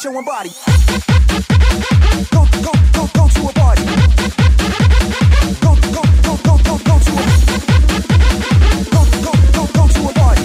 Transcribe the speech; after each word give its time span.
showing 0.00 0.24
body. 0.24 0.50
Go, 2.30 2.46
go, 2.64 2.72
go, 2.94 3.06
go 3.12 3.28
to 3.28 3.48
a 3.48 3.52
party. 3.52 3.84
Go, 5.60 5.74
go, 5.76 6.02
go, 6.24 6.36
go, 6.46 6.56
go, 6.64 6.78
go 6.88 6.98
to 7.04 7.12
a 7.12 7.24
Go, 8.90 9.00
go, 9.20 9.32
go, 9.52 9.62
go 9.76 9.84
to 9.88 10.00
a 10.08 10.12
party. 10.14 10.44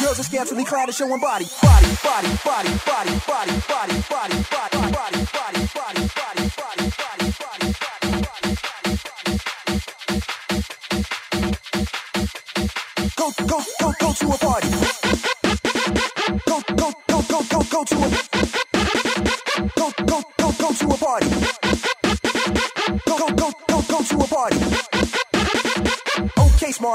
Girls 0.00 0.18
are 0.20 0.22
scantily 0.22 0.64
clad 0.64 0.88
and 0.88 0.96
showing 0.96 1.20
body. 1.20 1.46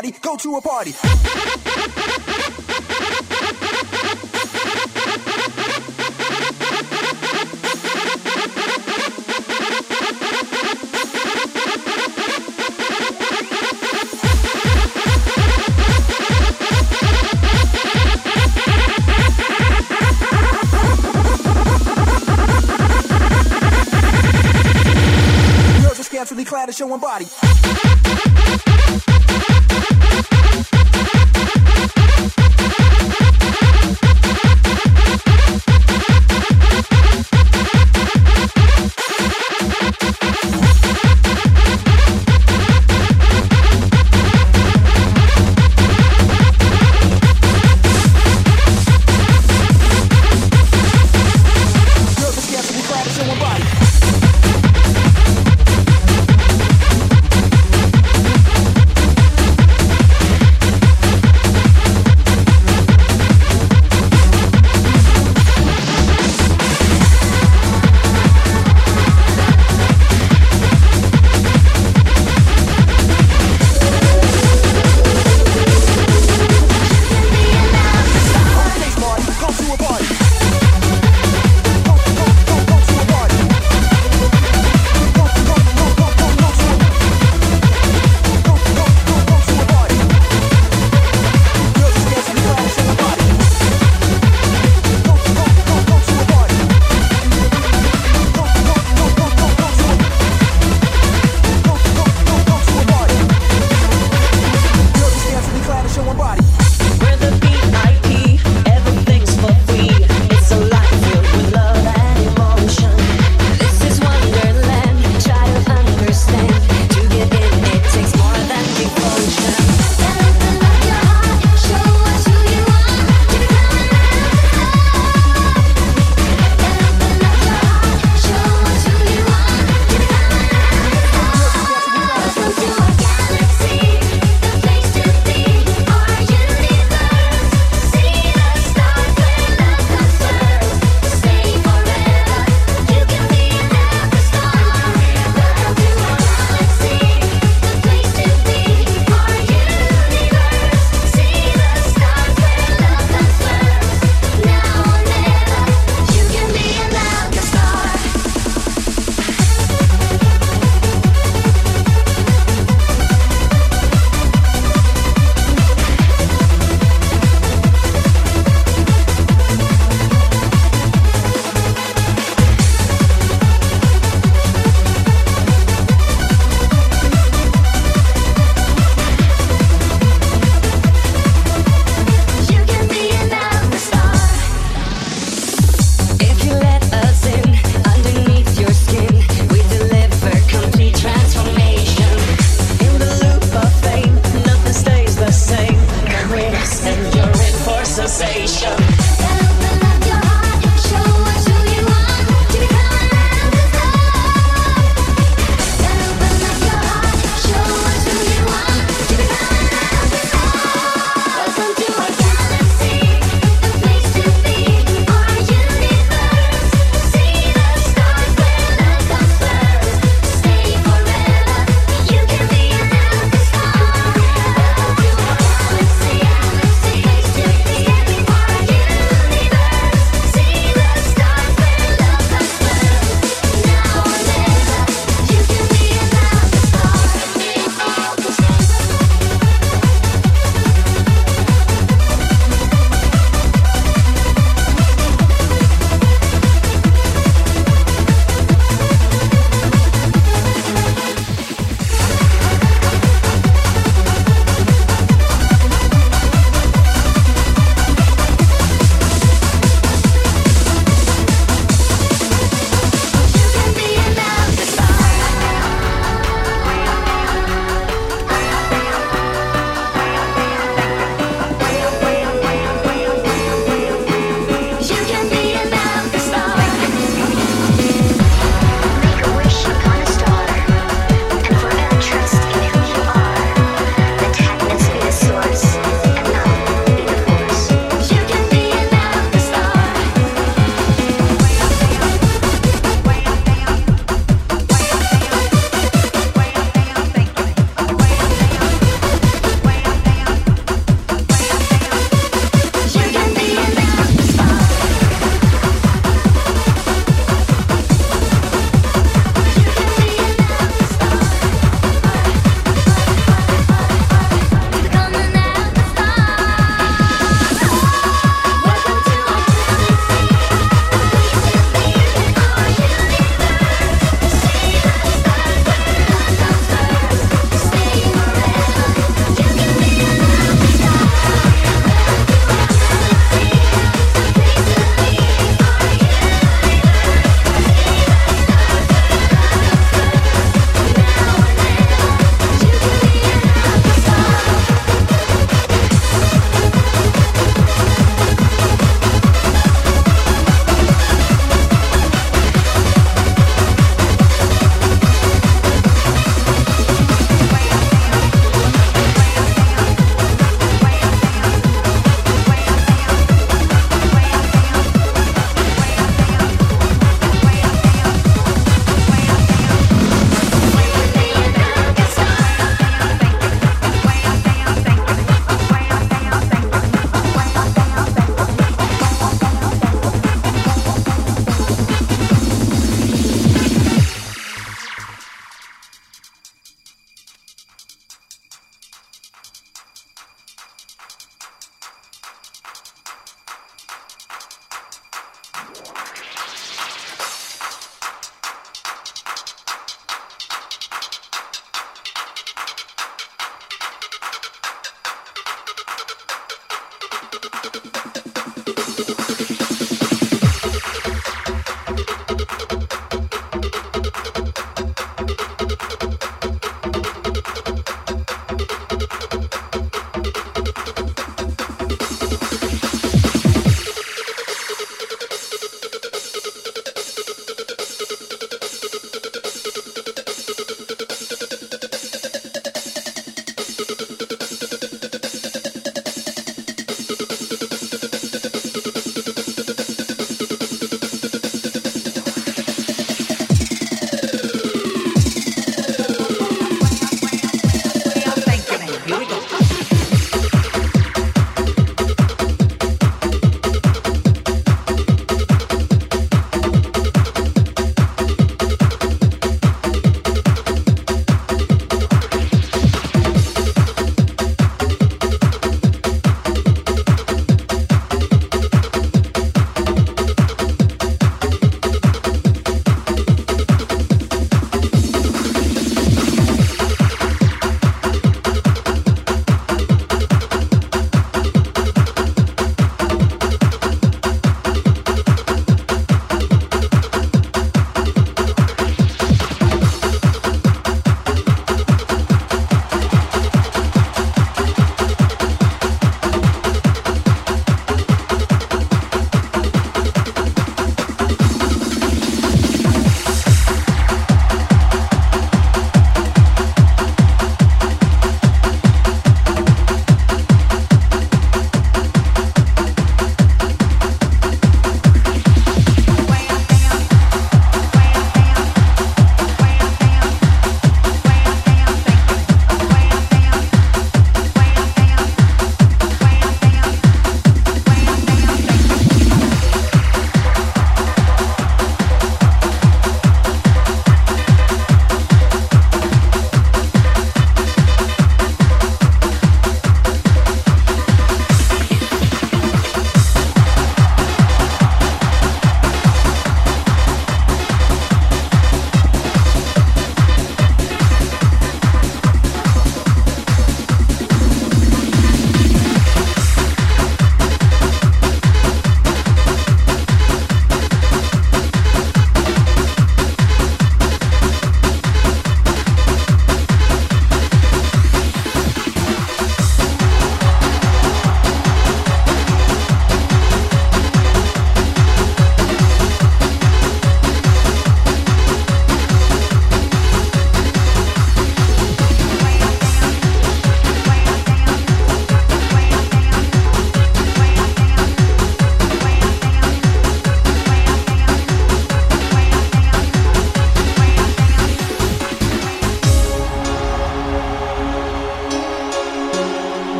party, 0.00 0.14
go 0.20 0.36
to 0.36 0.56
a 0.56 0.60
party. 0.60 0.92
scantily 26.02 26.44
clad 26.44 26.74
showing 26.74 27.00
body. 27.00 27.47